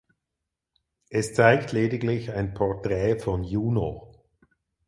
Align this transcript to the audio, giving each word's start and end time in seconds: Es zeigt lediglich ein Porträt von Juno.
Es 1.11 1.35
zeigt 1.35 1.73
lediglich 1.73 2.31
ein 2.33 2.55
Porträt 2.55 3.19
von 3.19 3.43
Juno. 3.43 4.11